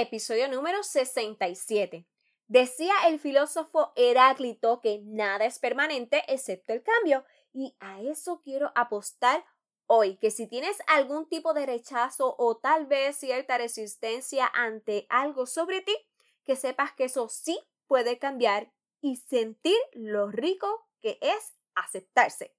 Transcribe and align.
episodio 0.00 0.48
número 0.48 0.82
67. 0.82 2.06
Decía 2.48 2.92
el 3.08 3.18
filósofo 3.18 3.92
Heráclito 3.96 4.80
que 4.80 5.00
nada 5.02 5.46
es 5.46 5.58
permanente 5.58 6.22
excepto 6.28 6.72
el 6.72 6.82
cambio, 6.82 7.24
y 7.52 7.74
a 7.80 8.02
eso 8.02 8.42
quiero 8.42 8.72
apostar 8.74 9.44
hoy, 9.86 10.16
que 10.18 10.30
si 10.30 10.46
tienes 10.46 10.76
algún 10.86 11.28
tipo 11.28 11.54
de 11.54 11.64
rechazo 11.64 12.34
o 12.38 12.58
tal 12.58 12.86
vez 12.86 13.16
cierta 13.16 13.56
resistencia 13.56 14.50
ante 14.54 15.06
algo 15.08 15.46
sobre 15.46 15.80
ti, 15.80 15.96
que 16.44 16.56
sepas 16.56 16.92
que 16.92 17.04
eso 17.04 17.28
sí 17.28 17.58
puede 17.86 18.18
cambiar 18.18 18.72
y 19.00 19.16
sentir 19.16 19.78
lo 19.92 20.30
rico 20.30 20.86
que 21.00 21.18
es 21.22 21.54
aceptarse. 21.74 22.55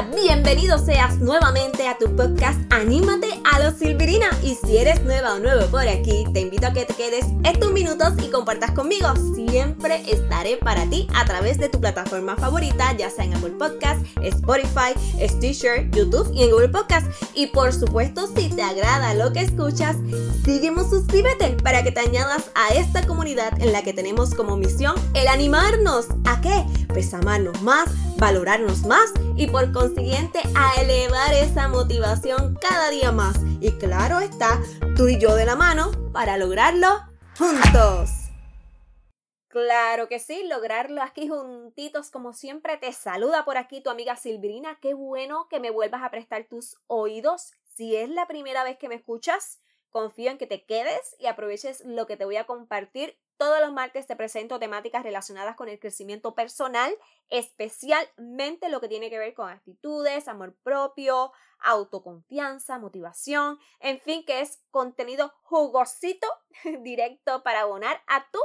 Bienvenido 0.00 0.78
seas 0.78 1.18
nuevamente 1.18 1.86
a 1.86 1.98
tu 1.98 2.16
podcast 2.16 2.58
Anímate 2.72 3.28
a 3.44 3.58
los 3.58 3.74
Silvirina. 3.74 4.30
Y 4.42 4.54
si 4.54 4.78
eres 4.78 5.04
nueva 5.04 5.34
o 5.34 5.38
nuevo 5.38 5.66
por 5.66 5.86
aquí, 5.86 6.24
te 6.32 6.40
invito 6.40 6.66
a 6.66 6.72
que 6.72 6.86
te 6.86 6.94
quedes 6.94 7.26
estos 7.44 7.72
minutos 7.72 8.14
y 8.24 8.30
compartas 8.30 8.70
conmigo. 8.70 9.08
Siempre 9.34 10.02
estaré 10.10 10.56
para 10.56 10.88
ti 10.88 11.06
a 11.14 11.26
través 11.26 11.58
de 11.58 11.68
tu 11.68 11.78
plataforma 11.78 12.36
favorita, 12.36 12.96
ya 12.96 13.10
sea 13.10 13.26
en 13.26 13.34
Apple 13.34 13.52
Podcast, 13.58 14.00
Spotify, 14.22 14.94
Stitcher, 15.28 15.90
YouTube 15.90 16.32
y 16.32 16.44
en 16.44 16.52
Google 16.52 16.70
Podcast. 16.70 17.06
Y 17.34 17.48
por 17.48 17.74
supuesto, 17.74 18.26
si 18.28 18.48
te 18.48 18.62
agrada 18.62 19.12
lo 19.12 19.34
que 19.34 19.40
escuchas, 19.40 19.96
sígueme 20.42 20.84
suscríbete 20.88 21.50
para 21.62 21.84
que 21.84 21.92
te 21.92 22.00
añadas 22.00 22.50
a 22.54 22.72
esta 22.72 23.06
comunidad 23.06 23.60
en 23.60 23.72
la 23.72 23.82
que 23.82 23.92
tenemos 23.92 24.34
como 24.34 24.56
misión 24.56 24.94
el 25.12 25.28
animarnos. 25.28 26.06
¿A 26.24 26.40
qué? 26.40 26.64
Pues 26.92 27.14
más, 27.62 27.88
valorarnos 28.18 28.82
más 28.82 29.14
y 29.34 29.46
por 29.46 29.72
consiguiente 29.72 30.40
a 30.54 30.78
elevar 30.78 31.32
esa 31.32 31.66
motivación 31.66 32.54
cada 32.60 32.90
día 32.90 33.10
más. 33.10 33.34
Y 33.60 33.72
claro 33.78 34.20
está, 34.20 34.60
tú 34.94 35.08
y 35.08 35.18
yo 35.18 35.34
de 35.34 35.46
la 35.46 35.56
mano 35.56 35.90
para 36.12 36.36
lograrlo 36.36 36.88
juntos. 37.38 38.10
Claro 39.48 40.06
que 40.08 40.18
sí, 40.18 40.44
lograrlo 40.46 41.02
aquí 41.02 41.28
juntitos 41.28 42.10
como 42.10 42.34
siempre. 42.34 42.76
Te 42.76 42.92
saluda 42.92 43.46
por 43.46 43.56
aquí 43.56 43.80
tu 43.80 43.88
amiga 43.88 44.16
Silvirina. 44.16 44.78
Qué 44.78 44.92
bueno 44.92 45.48
que 45.48 45.60
me 45.60 45.70
vuelvas 45.70 46.02
a 46.02 46.10
prestar 46.10 46.44
tus 46.44 46.76
oídos. 46.88 47.52
Si 47.74 47.96
es 47.96 48.10
la 48.10 48.26
primera 48.26 48.64
vez 48.64 48.76
que 48.76 48.90
me 48.90 48.96
escuchas, 48.96 49.60
confío 49.88 50.30
en 50.30 50.36
que 50.36 50.46
te 50.46 50.64
quedes 50.64 51.16
y 51.18 51.26
aproveches 51.26 51.82
lo 51.86 52.06
que 52.06 52.18
te 52.18 52.26
voy 52.26 52.36
a 52.36 52.44
compartir 52.44 53.16
todos 53.42 53.60
los 53.60 53.72
martes 53.72 54.06
te 54.06 54.14
presento 54.14 54.60
temáticas 54.60 55.02
relacionadas 55.02 55.56
con 55.56 55.68
el 55.68 55.80
crecimiento 55.80 56.32
personal, 56.32 56.96
especialmente 57.28 58.68
lo 58.68 58.80
que 58.80 58.86
tiene 58.86 59.10
que 59.10 59.18
ver 59.18 59.34
con 59.34 59.50
actitudes, 59.50 60.28
amor 60.28 60.54
propio, 60.62 61.32
autoconfianza, 61.58 62.78
motivación, 62.78 63.58
en 63.80 63.98
fin, 63.98 64.24
que 64.24 64.42
es 64.42 64.62
contenido 64.70 65.34
jugosito, 65.42 66.28
directo 66.84 67.42
para 67.42 67.62
abonar 67.62 68.00
a 68.06 68.30
tu 68.30 68.38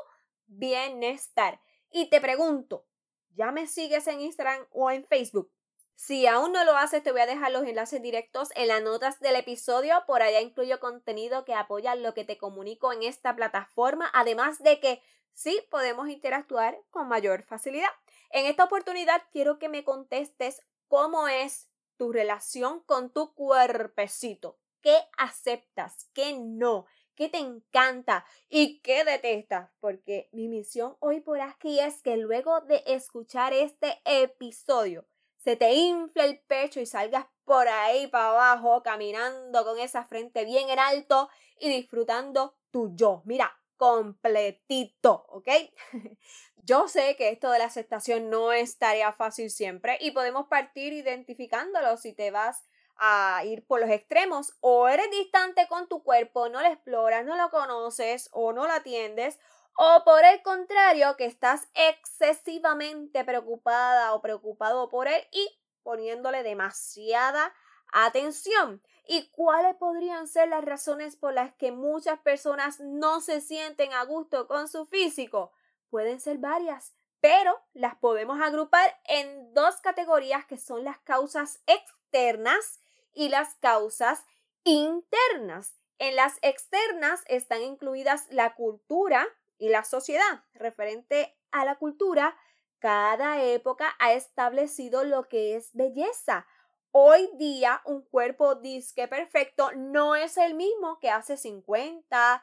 bienestar. 0.47 1.61
Y 1.91 2.09
te 2.09 2.19
pregunto, 2.19 2.87
¿ya 3.35 3.51
me 3.51 3.67
sigues 3.67 4.07
en 4.07 4.21
Instagram 4.21 4.65
o 4.71 4.89
en 4.89 5.05
Facebook? 5.05 5.51
Si 5.97 6.27
aún 6.27 6.51
no 6.51 6.63
lo 6.63 6.77
haces, 6.77 7.01
te 7.01 7.11
voy 7.11 7.21
a 7.21 7.25
dejar 7.25 7.51
los 7.51 7.63
enlaces 7.63 7.99
directos 8.03 8.49
en 8.53 8.67
las 8.67 8.83
notas 8.83 9.19
del 9.19 9.35
episodio. 9.35 10.03
Por 10.05 10.21
allá 10.21 10.41
incluyo 10.41 10.79
contenido 10.79 11.43
que 11.43 11.55
apoya 11.55 11.95
lo 11.95 12.13
que 12.13 12.23
te 12.23 12.37
comunico 12.37 12.93
en 12.93 13.01
esta 13.01 13.35
plataforma, 13.35 14.07
además 14.13 14.61
de 14.61 14.79
que 14.79 15.01
sí 15.33 15.59
podemos 15.71 16.07
interactuar 16.07 16.79
con 16.91 17.07
mayor 17.07 17.41
facilidad. 17.41 17.89
En 18.29 18.45
esta 18.45 18.65
oportunidad 18.65 19.23
quiero 19.31 19.57
que 19.57 19.69
me 19.69 19.83
contestes 19.83 20.61
cómo 20.87 21.27
es 21.27 21.67
tu 21.97 22.11
relación 22.11 22.81
con 22.81 23.11
tu 23.11 23.33
cuerpecito. 23.33 24.59
¿Qué 24.81 24.95
aceptas? 25.17 26.11
¿Qué 26.13 26.33
no? 26.37 26.85
¿Qué 27.15 27.27
te 27.27 27.39
encanta? 27.39 28.23
¿Y 28.49 28.81
qué 28.81 29.03
detestas? 29.03 29.71
Porque 29.79 30.29
mi 30.31 30.47
misión 30.47 30.95
hoy 30.99 31.21
por 31.21 31.41
aquí 31.41 31.79
es 31.79 32.03
que 32.03 32.17
luego 32.17 32.61
de 32.61 32.83
escuchar 32.85 33.51
este 33.51 33.99
episodio, 34.05 35.07
se 35.47 35.55
te 35.55 35.71
infla 35.75 36.25
el 36.25 36.41
pecho 36.41 36.81
y 36.81 36.85
salgas 36.85 37.25
por 37.45 37.69
ahí 37.69 38.07
para 38.07 38.31
abajo 38.31 38.83
caminando 38.83 39.63
con 39.63 39.79
esa 39.79 40.03
frente 40.03 40.43
bien 40.43 40.69
en 40.69 40.77
alto 40.77 41.29
y 41.57 41.69
disfrutando 41.69 42.57
tu 42.69 42.93
yo. 42.97 43.21
Mira, 43.23 43.57
completito, 43.77 45.25
¿ok? 45.29 45.47
Yo 46.57 46.89
sé 46.89 47.15
que 47.15 47.29
esto 47.29 47.49
de 47.49 47.59
la 47.59 47.65
aceptación 47.65 48.29
no 48.29 48.51
es 48.51 48.77
tarea 48.77 49.13
fácil 49.13 49.49
siempre 49.49 49.97
y 50.01 50.11
podemos 50.11 50.47
partir 50.49 50.91
identificándolo 50.91 51.95
si 51.95 52.11
te 52.11 52.29
vas 52.29 52.67
a 52.97 53.41
ir 53.45 53.65
por 53.65 53.79
los 53.79 53.89
extremos 53.89 54.57
o 54.59 54.89
eres 54.89 55.09
distante 55.11 55.65
con 55.69 55.87
tu 55.87 56.03
cuerpo, 56.03 56.49
no 56.49 56.59
lo 56.59 56.67
exploras, 56.67 57.23
no 57.23 57.37
lo 57.37 57.49
conoces 57.51 58.27
o 58.33 58.51
no 58.51 58.67
lo 58.67 58.73
atiendes 58.73 59.39
o 59.77 60.03
por 60.03 60.25
el 60.25 60.41
contrario, 60.41 61.15
que 61.17 61.25
estás 61.25 61.67
excesivamente 61.75 63.23
preocupada 63.23 64.13
o 64.15 64.21
preocupado 64.21 64.89
por 64.89 65.07
él 65.07 65.21
y 65.31 65.47
poniéndole 65.83 66.41
demasiada 66.41 67.53
atención. 67.93 68.81
¿Y 69.07 69.29
cuáles 69.29 69.75
podrían 69.75 70.27
ser 70.27 70.49
las 70.49 70.65
razones 70.65 71.15
por 71.15 71.33
las 71.33 71.53
que 71.53 71.71
muchas 71.71 72.19
personas 72.19 72.79
no 72.79 73.21
se 73.21 73.39
sienten 73.39 73.93
a 73.93 74.03
gusto 74.03 74.47
con 74.47 74.67
su 74.67 74.87
físico? 74.87 75.51
Pueden 75.91 76.19
ser 76.19 76.39
varias, 76.39 76.95
pero 77.21 77.55
las 77.73 77.95
podemos 77.95 78.41
agrupar 78.41 78.99
en 79.05 79.53
dos 79.53 79.75
categorías 79.77 80.45
que 80.45 80.57
son 80.57 80.83
las 80.83 80.97
causas 80.99 81.61
externas 81.67 82.81
y 83.13 83.29
las 83.29 83.53
causas 83.55 84.25
internas. 84.63 85.75
En 85.99 86.15
las 86.15 86.39
externas 86.41 87.23
están 87.27 87.61
incluidas 87.61 88.25
la 88.31 88.55
cultura, 88.55 89.25
y 89.57 89.69
la 89.69 89.83
sociedad. 89.83 90.43
Referente 90.53 91.37
a 91.51 91.65
la 91.65 91.77
cultura, 91.77 92.37
cada 92.79 93.41
época 93.43 93.95
ha 93.99 94.13
establecido 94.13 95.03
lo 95.03 95.27
que 95.27 95.55
es 95.55 95.71
belleza. 95.73 96.45
Hoy 96.91 97.29
día 97.37 97.81
un 97.85 98.01
cuerpo 98.01 98.55
disque 98.55 99.07
perfecto 99.07 99.71
no 99.75 100.15
es 100.15 100.37
el 100.37 100.53
mismo 100.53 100.99
que 100.99 101.09
hace 101.09 101.37
50, 101.37 102.41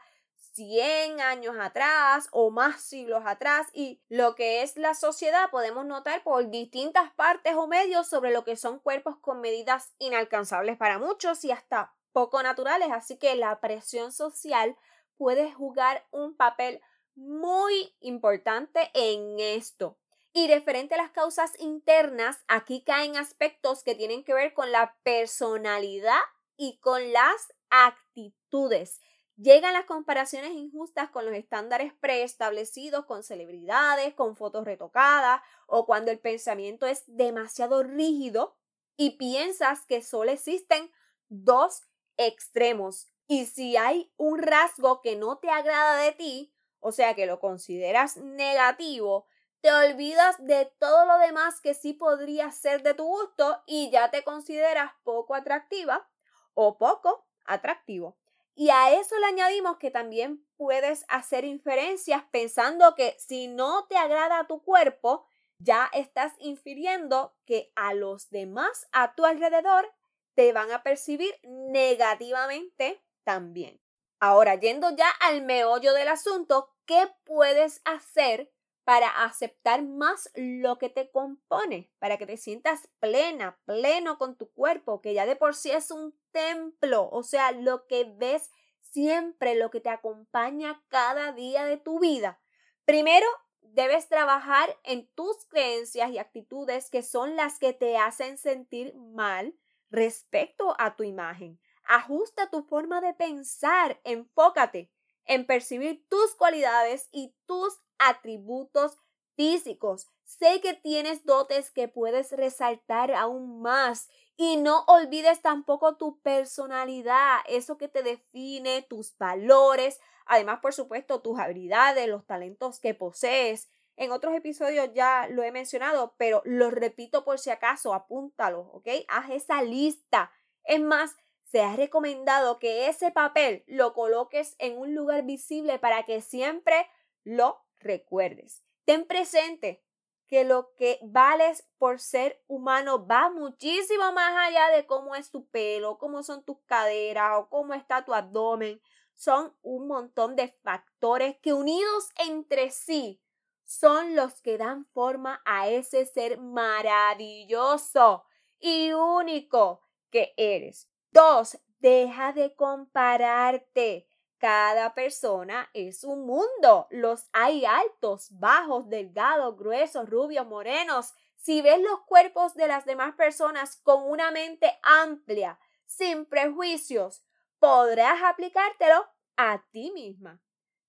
100 0.55 1.21
años 1.21 1.57
atrás 1.59 2.29
o 2.31 2.51
más 2.51 2.81
siglos 2.81 3.23
atrás 3.27 3.67
y 3.73 4.01
lo 4.09 4.35
que 4.35 4.63
es 4.63 4.77
la 4.77 4.95
sociedad 4.95 5.51
podemos 5.51 5.85
notar 5.85 6.23
por 6.23 6.49
distintas 6.51 7.13
partes 7.15 7.55
o 7.57 7.67
medios 7.67 8.09
sobre 8.09 8.33
lo 8.33 8.45
que 8.45 8.57
son 8.57 8.79
cuerpos 8.79 9.17
con 9.19 9.41
medidas 9.41 9.93
inalcanzables 9.99 10.77
para 10.77 10.99
muchos 10.99 11.45
y 11.45 11.51
hasta 11.51 11.93
poco 12.13 12.43
naturales, 12.43 12.91
así 12.93 13.19
que 13.19 13.35
la 13.35 13.61
presión 13.61 14.13
social 14.13 14.77
puede 15.17 15.53
jugar 15.53 16.07
un 16.13 16.37
papel 16.37 16.81
muy 17.15 17.95
importante 18.01 18.91
en 18.95 19.39
esto. 19.39 19.99
Y 20.33 20.49
referente 20.49 20.95
a 20.95 20.99
las 20.99 21.13
causas 21.13 21.53
internas, 21.61 22.39
aquí 22.49 22.83
caen 22.83 23.17
aspectos 23.17 23.85
que 23.85 23.95
tienen 23.95 24.25
que 24.25 24.35
ver 24.35 24.53
con 24.53 24.73
la 24.73 24.97
personalidad 25.05 26.21
y 26.57 26.79
con 26.79 27.13
las 27.13 27.55
actitudes. 27.71 29.01
Llegan 29.37 29.73
las 29.73 29.85
comparaciones 29.85 30.53
injustas 30.53 31.11
con 31.11 31.25
los 31.27 31.35
estándares 31.35 31.93
preestablecidos, 31.95 33.05
con 33.05 33.25
celebridades, 33.25 34.15
con 34.15 34.37
fotos 34.37 34.65
retocadas 34.65 35.41
o 35.67 35.87
cuando 35.87 36.13
el 36.13 36.21
pensamiento 36.21 36.87
es 36.87 37.03
demasiado 37.07 37.83
rígido 37.83 38.57
y 38.97 39.17
piensas 39.17 39.87
que 39.87 40.03
solo 40.03 40.31
existen 40.31 40.91
dos 41.29 41.83
extremos. 42.17 43.09
Y 43.27 43.47
si 43.47 43.77
hay 43.77 44.13
un 44.17 44.41
rasgo 44.41 45.01
que 45.01 45.17
no 45.17 45.39
te 45.39 45.51
agrada 45.51 45.97
de 45.97 46.13
ti, 46.13 46.54
o 46.85 46.93
sea 46.93 47.15
que 47.15 47.25
lo 47.25 47.41
consideras 47.41 48.19
negativo, 48.19 49.27
te 49.63 49.73
olvidas 49.73 50.37
de 50.45 50.71
todo 50.79 51.07
lo 51.07 51.17
demás 51.17 51.63
que 51.63 51.73
sí 51.73 51.95
podría 51.95 52.53
ser 52.53 52.83
de 52.83 52.93
tu 52.93 53.07
gusto 53.07 53.63
y 53.65 53.89
ya 53.91 54.11
te 54.11 54.23
consideras 54.23 54.93
poco 55.03 55.35
atractiva 55.35 56.07
o 56.53 56.77
poco 56.77 57.27
atractivo. 57.47 58.19
Y 58.55 58.69
a 58.69 58.93
eso 58.93 59.19
le 59.19 59.25
añadimos 59.25 59.79
que 59.79 59.91
también 59.91 60.47
puedes 60.59 61.07
hacer 61.09 61.47
inferencias 61.47 62.23
pensando 62.31 62.95
que 62.95 63.17
si 63.19 63.49
no 63.49 63.87
te 63.87 63.97
agrada 63.97 64.47
tu 64.47 64.63
cuerpo, 64.63 65.25
ya 65.57 65.89
estás 65.95 66.35
infiriendo 66.39 67.35
que 67.47 67.73
a 67.77 67.95
los 67.95 68.29
demás 68.29 68.89
a 68.93 69.15
tu 69.15 69.25
alrededor 69.25 69.91
te 70.35 70.53
van 70.53 70.71
a 70.71 70.83
percibir 70.83 71.35
negativamente 71.45 73.03
también. 73.25 73.81
Ahora, 74.21 74.55
yendo 74.55 74.91
ya 74.97 75.09
al 75.21 75.43
meollo 75.43 75.93
del 75.93 76.09
asunto, 76.09 76.74
¿qué 76.87 77.11
puedes 77.25 77.81
hacer 77.85 78.51
para 78.85 79.25
aceptar 79.25 79.83
más 79.83 80.31
lo 80.35 80.79
que 80.79 80.91
te 80.91 81.11
compone? 81.11 81.91
Para 81.99 82.19
que 82.19 82.27
te 82.27 82.37
sientas 82.37 82.89
plena, 83.01 83.59
pleno 83.65 84.19
con 84.19 84.37
tu 84.37 84.51
cuerpo, 84.53 85.01
que 85.01 85.15
ya 85.15 85.27
de 85.27 85.37
por 85.37 85.55
sí 85.55 85.71
es 85.71 85.91
un 85.91 86.19
templo, 86.33 87.09
o 87.11 87.23
sea, 87.23 87.53
lo 87.53 87.87
que 87.87 88.05
ves 88.17 88.51
siempre, 88.81 89.55
lo 89.55 89.71
que 89.71 89.81
te 89.81 89.91
acompaña 89.91 90.83
cada 90.89 91.33
día 91.33 91.65
de 91.65 91.79
tu 91.79 91.99
vida. 91.99 92.41
Primero, 92.85 93.27
debes 93.61 94.09
trabajar 94.09 94.69
en 94.85 95.09
tus 95.15 95.47
creencias 95.47 96.11
y 96.11 96.19
actitudes 96.19 96.91
que 96.91 97.03
son 97.03 97.35
las 97.35 97.59
que 97.59 97.73
te 97.73 97.97
hacen 97.97 98.39
sentir 98.39 98.95
mal 98.95 99.55
respecto 99.91 100.75
a 100.79 100.97
tu 100.97 101.03
imagen. 101.03 101.59
Ajusta 101.87 102.51
tu 102.51 102.63
forma 102.63 103.01
de 103.01 103.15
pensar, 103.15 104.01
enfócate 104.05 104.94
en 105.27 105.47
percibir 105.47 106.07
tus 106.09 106.35
cualidades 106.35 107.09
y 107.13 107.35
tus 107.47 107.75
atributos 107.99 108.99
físicos. 109.37 110.09
Sé 110.25 110.61
que 110.61 110.75
tienes 110.75 111.25
dotes 111.25 111.71
que 111.71 111.89
puedes 111.89 112.33
resaltar 112.33 113.13
aún 113.13 113.61
más 113.61 114.09
y 114.37 114.57
no 114.57 114.85
olvides 114.87 115.43
tampoco 115.43 115.97
tu 115.97 116.21
personalidad, 116.21 117.41
eso 117.47 117.77
que 117.79 117.89
te 117.89 118.03
define, 118.03 118.83
tus 118.83 119.17
valores, 119.19 120.01
además 120.27 120.61
por 120.61 120.73
supuesto 120.73 121.21
tus 121.21 121.39
habilidades, 121.39 122.09
los 122.09 122.27
talentos 122.27 122.81
que 122.81 122.95
posees. 122.95 123.69
En 123.97 124.11
otros 124.11 124.35
episodios 124.35 124.91
ya 124.93 125.29
lo 125.29 125.45
he 125.45 125.53
mencionado, 125.53 126.15
pero 126.17 126.43
lo 126.45 126.71
repito 126.71 127.25
por 127.25 127.39
si 127.39 127.51
acaso, 127.51 127.95
apúntalo, 127.95 128.61
¿ok? 128.73 128.89
Haz 129.09 129.31
esa 129.31 129.63
lista. 129.63 130.33
Es 130.65 130.81
más, 130.81 131.15
se 131.55 131.63
ha 131.63 131.77
recomendado 131.77 132.59
que 132.59 132.89
ese 132.89 133.13
papel 133.13 133.63
lo 133.69 133.95
coloques 133.95 134.57
en 134.59 134.77
un 134.77 134.93
lugar 134.93 135.23
visible 135.25 135.79
para 135.79 136.05
que 136.05 136.21
siempre 136.21 136.91
lo 137.23 137.65
recuerdes. 137.79 138.65
Ten 138.85 139.07
presente 139.07 139.81
que 140.27 140.43
lo 140.43 140.75
que 140.75 140.99
vales 141.05 141.65
por 141.79 142.01
ser 142.01 142.43
humano 142.49 143.07
va 143.07 143.31
muchísimo 143.31 144.11
más 144.11 144.35
allá 144.37 144.67
de 144.71 144.85
cómo 144.85 145.15
es 145.15 145.31
tu 145.31 145.47
pelo, 145.47 145.97
cómo 145.97 146.25
son 146.25 146.43
tus 146.43 146.59
caderas 146.67 147.39
o 147.39 147.49
cómo 147.49 147.73
está 147.75 148.05
tu 148.05 148.13
abdomen. 148.13 148.83
Son 149.15 149.57
un 149.63 149.87
montón 149.87 150.35
de 150.35 150.49
factores 150.65 151.37
que 151.39 151.53
unidos 151.53 152.11
entre 152.19 152.73
sí 152.73 153.23
son 153.63 154.17
los 154.17 154.43
que 154.43 154.59
dan 154.59 154.87
forma 154.87 155.41
a 155.45 155.69
ese 155.69 156.05
ser 156.05 156.37
maravilloso 156.41 158.25
y 158.59 158.93
único 158.93 159.83
que 160.11 160.35
eres. 160.37 160.89
Dos, 161.15 161.57
deja 161.79 162.33
de 162.33 162.57
compararte. 162.57 164.09
Cada 164.39 164.95
persona 164.95 165.71
es 165.73 166.03
un 166.03 166.27
mundo. 166.27 166.89
Los 166.91 167.29
hay 167.33 167.65
altos, 167.65 168.37
bajos, 168.41 168.89
delgados, 168.89 169.57
gruesos, 169.57 170.11
rubios, 170.11 170.45
morenos. 170.45 171.15
Si 171.37 171.63
ves 171.63 171.81
los 171.81 172.01
cuerpos 172.01 172.55
de 172.55 172.67
las 172.67 172.85
demás 172.85 173.15
personas 173.15 173.77
con 173.85 174.11
una 174.11 174.33
mente 174.33 174.77
amplia, 174.83 175.61
sin 175.87 176.27
prejuicios, 176.27 177.25
podrás 177.61 178.21
aplicártelo 178.25 179.07
a 179.37 179.63
ti 179.71 179.93
misma. 179.93 180.41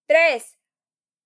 Tres, 0.07 0.57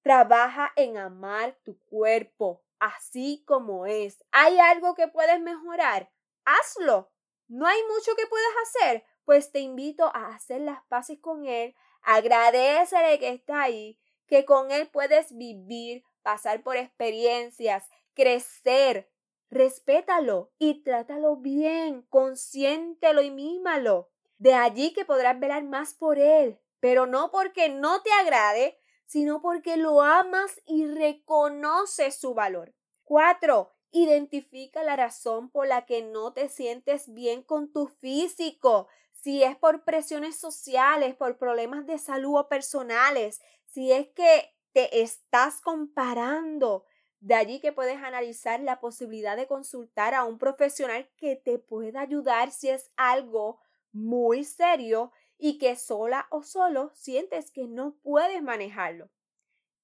trabaja 0.01 0.73
en 0.75 0.97
amar 0.97 1.57
tu 1.63 1.79
cuerpo 1.85 2.65
así 2.79 3.45
como 3.47 3.85
es. 3.85 4.25
¿Hay 4.33 4.59
algo 4.59 4.93
que 4.93 5.07
puedes 5.07 5.39
mejorar? 5.39 6.11
Hazlo. 6.43 7.09
¿No 7.49 7.65
hay 7.65 7.79
mucho 7.91 8.15
que 8.15 8.27
puedas 8.27 8.53
hacer? 8.63 9.03
Pues 9.25 9.51
te 9.51 9.59
invito 9.59 10.05
a 10.05 10.35
hacer 10.35 10.61
las 10.61 10.83
paces 10.85 11.19
con 11.19 11.45
Él, 11.45 11.75
agradecele 12.03 13.17
que 13.17 13.29
está 13.29 13.63
ahí, 13.63 13.99
que 14.27 14.45
con 14.45 14.69
Él 14.69 14.87
puedes 14.87 15.35
vivir, 15.35 16.03
pasar 16.21 16.61
por 16.61 16.77
experiencias, 16.77 17.89
crecer. 18.13 19.11
Respétalo 19.49 20.51
y 20.59 20.83
trátalo 20.83 21.37
bien, 21.37 22.03
consiéntelo 22.03 23.23
y 23.23 23.31
mímalo. 23.31 24.11
De 24.37 24.53
allí 24.53 24.93
que 24.93 25.03
podrás 25.03 25.39
velar 25.39 25.63
más 25.63 25.95
por 25.95 26.19
Él, 26.19 26.59
pero 26.79 27.07
no 27.07 27.31
porque 27.31 27.69
no 27.69 28.03
te 28.03 28.11
agrade, 28.11 28.79
sino 29.07 29.41
porque 29.41 29.75
lo 29.75 30.03
amas 30.03 30.61
y 30.67 30.85
reconoces 30.85 32.13
su 32.15 32.35
valor. 32.35 32.75
Cuatro, 33.03 33.71
Identifica 33.91 34.83
la 34.83 34.95
razón 34.95 35.49
por 35.49 35.67
la 35.67 35.85
que 35.85 36.03
no 36.03 36.33
te 36.33 36.49
sientes 36.49 37.11
bien 37.13 37.41
con 37.41 37.71
tu 37.71 37.87
físico. 37.87 38.87
Si 39.13 39.43
es 39.43 39.57
por 39.57 39.83
presiones 39.83 40.39
sociales, 40.39 41.15
por 41.15 41.37
problemas 41.37 41.85
de 41.87 41.97
salud 41.97 42.35
o 42.35 42.47
personales, 42.47 43.41
si 43.65 43.91
es 43.91 44.07
que 44.09 44.55
te 44.73 45.01
estás 45.01 45.59
comparando, 45.61 46.85
de 47.19 47.35
allí 47.35 47.59
que 47.59 47.73
puedes 47.73 47.97
analizar 47.97 48.61
la 48.61 48.79
posibilidad 48.79 49.35
de 49.35 49.47
consultar 49.47 50.13
a 50.13 50.23
un 50.23 50.37
profesional 50.37 51.09
que 51.17 51.35
te 51.35 51.59
pueda 51.59 52.01
ayudar 52.01 52.51
si 52.51 52.69
es 52.69 52.91
algo 52.95 53.59
muy 53.91 54.43
serio 54.43 55.11
y 55.37 55.57
que 55.57 55.75
sola 55.75 56.27
o 56.29 56.43
solo 56.43 56.91
sientes 56.93 57.51
que 57.51 57.67
no 57.67 57.95
puedes 58.03 58.41
manejarlo. 58.41 59.09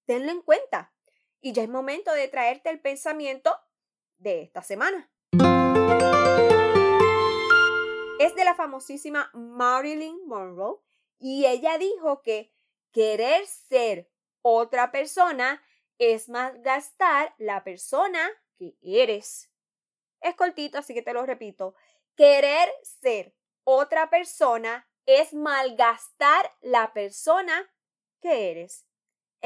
Tenlo 0.06 0.31
en 0.31 0.42
cuenta. 0.42 0.94
Y 1.42 1.54
ya 1.54 1.63
es 1.63 1.69
momento 1.69 2.12
de 2.13 2.28
traerte 2.28 2.69
el 2.69 2.80
pensamiento 2.80 3.56
de 4.18 4.42
esta 4.42 4.62
semana. 4.62 5.10
Es 8.20 8.36
de 8.36 8.46
la 8.46 8.56
famosísima 8.56 9.30
Marilyn 9.34 10.26
Monroe 10.28 10.80
y 11.20 11.46
ella 11.46 11.78
dijo 11.78 12.22
que 12.22 12.54
querer 12.92 13.46
ser 13.46 14.10
otra 14.42 14.92
persona 14.92 15.62
es 15.98 16.30
malgastar 16.30 17.34
la 17.38 17.64
persona 17.64 18.30
que 18.58 18.76
eres. 18.82 19.52
Es 20.22 20.36
cortito, 20.36 20.78
así 20.78 20.94
que 20.94 21.02
te 21.02 21.14
lo 21.14 21.26
repito. 21.26 21.76
Querer 22.16 22.70
ser 22.84 23.36
otra 23.64 24.10
persona 24.10 24.88
es 25.06 25.34
malgastar 25.34 26.52
la 26.62 26.94
persona 26.94 27.70
que 28.22 28.52
eres. 28.52 28.85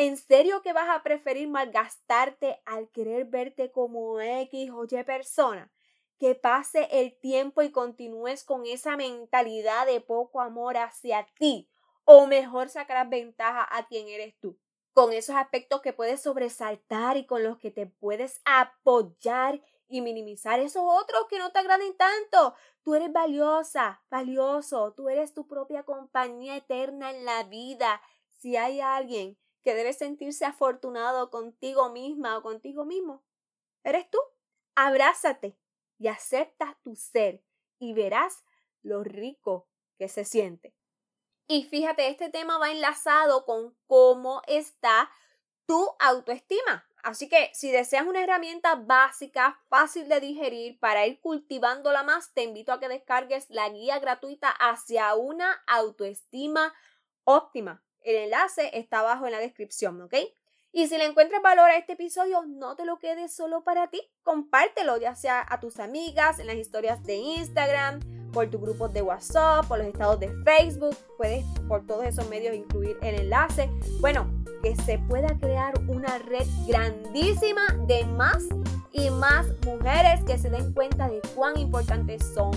¿En 0.02 0.16
serio 0.16 0.62
que 0.62 0.72
vas 0.72 0.88
a 0.88 1.04
preferir 1.04 1.50
malgastarte 1.50 2.62
al 2.66 2.90
querer 2.90 3.26
verte 3.26 3.70
como 3.70 4.22
X 4.22 4.72
o 4.72 4.86
Y 4.86 5.04
persona? 5.04 5.74
Que 6.18 6.36
pase 6.36 6.88
el 6.90 7.20
tiempo 7.20 7.64
y 7.64 7.72
continúes 7.74 8.46
con 8.46 8.66
esa 8.66 8.96
mentalidad 8.96 9.86
de 9.86 10.00
poco 10.00 10.40
amor 10.40 10.78
hacia 10.78 11.28
ti. 11.38 11.70
O 12.06 12.28
mejor 12.28 12.70
sacarás 12.70 13.10
ventaja 13.10 13.68
a 13.70 13.88
quien 13.88 14.08
eres 14.08 14.40
tú. 14.40 14.58
Con 14.94 15.12
esos 15.12 15.36
aspectos 15.36 15.82
que 15.82 15.92
puedes 15.92 16.22
sobresaltar 16.22 17.18
y 17.18 17.26
con 17.26 17.44
los 17.44 17.58
que 17.58 17.70
te 17.70 17.86
puedes 17.86 18.40
apoyar 18.46 19.62
y 19.90 20.00
minimizar 20.00 20.62
esos 20.62 20.84
otros 20.86 21.26
que 21.30 21.40
no 21.40 21.52
te 21.52 21.60
agraden 21.60 21.98
tanto. 21.98 22.56
Tú 22.84 22.96
eres 22.96 23.12
valiosa, 23.12 24.02
valioso, 24.10 24.94
tú 24.94 25.10
eres 25.10 25.34
tu 25.34 25.46
propia 25.46 25.84
compañía 25.84 26.56
eterna 26.56 27.12
en 27.12 27.26
la 27.26 27.44
vida. 27.44 28.02
Si 28.30 28.56
hay 28.56 28.80
alguien 28.80 29.38
que 29.64 29.74
debes 29.74 29.98
sentirse 29.98 30.46
afortunado 30.46 31.30
contigo 31.30 31.90
misma 31.90 32.38
o 32.38 32.42
contigo 32.42 32.86
mismo. 32.86 33.24
¿Eres 33.84 34.10
tú? 34.10 34.20
Abrázate 34.76 35.58
y 35.98 36.08
acepta 36.08 36.78
tu 36.84 36.96
ser 36.96 37.44
y 37.78 37.94
verás 37.94 38.44
lo 38.82 39.04
rico 39.04 39.68
que 39.98 40.08
se 40.08 40.26
siente. 40.26 40.74
Y 41.48 41.64
fíjate, 41.64 42.08
este 42.08 42.30
tema 42.30 42.58
va 42.58 42.72
enlazado 42.72 43.46
con 43.46 43.76
cómo 43.88 44.42
está 44.48 45.10
tu 45.66 45.90
autoestima. 46.00 46.86
Así 47.04 47.30
que 47.30 47.50
si 47.54 47.72
deseas 47.72 48.06
una 48.06 48.24
herramienta 48.24 48.76
básica, 48.76 49.60
fácil 49.70 50.10
de 50.10 50.20
digerir 50.20 50.80
para 50.80 51.08
ir 51.08 51.20
cultivándola 51.22 52.04
más, 52.04 52.34
te 52.34 52.44
invito 52.44 52.74
a 52.74 52.80
que 52.80 52.90
descargues 52.90 53.50
la 53.50 53.70
guía 53.70 54.00
gratuita 54.00 54.50
hacia 54.50 55.16
una 55.16 55.64
autoestima 55.68 56.74
óptima. 57.24 57.84
El 58.04 58.16
enlace 58.16 58.78
está 58.78 59.00
abajo 59.00 59.26
en 59.26 59.32
la 59.32 59.40
descripción, 59.40 60.02
¿ok? 60.02 60.16
Y 60.72 60.88
si 60.88 60.98
le 60.98 61.06
encuentras 61.06 61.42
valor 61.42 61.70
a 61.70 61.78
este 61.78 61.94
episodio, 61.94 62.44
no 62.46 62.76
te 62.76 62.86
lo 62.86 63.00
quedes 63.00 63.34
solo 63.34 63.64
para 63.64 63.88
ti. 63.90 64.02
Compártelo, 64.22 64.98
ya 64.98 65.16
sea 65.16 65.44
a 65.48 65.60
tus 65.60 65.80
amigas, 65.80 66.40
en 66.40 66.48
las 66.48 66.58
historias 66.58 67.04
de 67.04 67.16
Instagram, 67.16 68.00
por 68.32 68.50
tus 68.52 68.62
grupos 68.62 68.94
de 68.94 69.02
WhatsApp, 69.02 69.68
por 69.68 69.80
los 69.80 69.88
estados 69.88 70.20
de 70.20 70.32
Facebook. 70.44 70.96
Puedes 71.18 71.44
por 71.68 71.88
todos 71.88 72.06
esos 72.06 72.30
medios 72.30 72.56
incluir 72.56 72.98
el 73.02 73.16
enlace. 73.16 73.70
Bueno, 74.00 74.30
que 74.62 74.76
se 74.76 75.00
pueda 75.00 75.38
crear 75.40 75.74
una 75.88 76.20
red 76.20 76.46
grandísima 76.68 77.66
de 77.88 78.06
más 78.06 78.44
y 78.92 79.10
más 79.10 79.48
mujeres 79.66 80.24
que 80.26 80.38
se 80.38 80.50
den 80.50 80.74
cuenta 80.74 81.10
de 81.10 81.20
cuán 81.36 81.58
importantes 81.58 82.24
son 82.34 82.52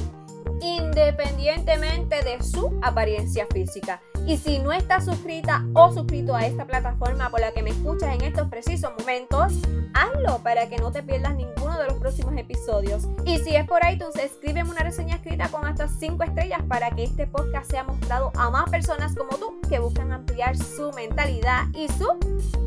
independientemente 0.61 2.23
de 2.23 2.43
su 2.43 2.79
apariencia 2.83 3.47
física. 3.53 4.01
Y 4.27 4.37
si 4.37 4.61
no 4.61 4.73
estás 4.73 5.05
suscrita 5.05 5.65
o 5.75 5.93
suscrito 5.93 6.35
a 6.35 6.47
esta 6.47 6.65
plataforma 6.65 7.29
por 7.29 7.41
la 7.41 7.53
que 7.53 7.63
me 7.63 7.71
escuchas 7.71 8.15
en 8.15 8.23
estos 8.23 8.49
precisos 8.49 8.93
momentos, 8.99 9.53
hazlo 9.95 10.39
para 10.39 10.69
que 10.69 10.77
no 10.77 10.93
te 10.93 11.03
pierdas 11.03 11.35
ninguno 11.35 11.77
de 11.79 11.87
los 11.87 11.95
próximos 11.95 12.37
episodios. 12.37 13.09
Y 13.25 13.39
si 13.39 13.57
es 13.57 13.67
por 13.67 13.81
iTunes, 13.91 14.15
escríbeme 14.17 14.71
una 14.71 14.85
reseña 14.85 15.17
escrita 15.17 15.49
con 15.49 15.67
hasta 15.67 15.89
5 15.89 16.23
estrellas 16.23 16.63
para 16.69 16.91
que 16.91 17.05
este 17.05 17.27
podcast 17.27 17.71
sea 17.71 17.85
mostrado 17.85 18.31
a 18.37 18.49
más 18.51 18.71
personas 18.71 19.15
como 19.17 19.37
tú 19.39 19.61
que 19.69 19.81
buscan 19.81 20.13
ampliar 20.13 20.57
su 20.57 20.93
mentalidad 20.93 21.65
y 21.75 21.89
su 21.89 22.07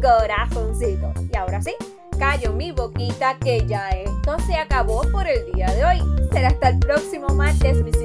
corazoncito. 0.02 1.14
Y 1.32 1.38
ahora 1.38 1.62
sí, 1.62 1.74
callo 2.20 2.52
mi 2.52 2.72
boquita 2.72 3.38
que 3.40 3.66
ya 3.66 3.90
esto 3.90 4.38
se 4.46 4.56
acabó 4.56 5.04
por 5.12 5.28
el 5.28 5.52
día 5.54 5.68
de 5.68 5.86
hoy. 5.86 6.02
Será 6.32 6.50
hasta 6.50 6.70
el 6.70 6.80
próximo 6.80 7.30
martes, 7.30 7.82
mi. 7.82 7.96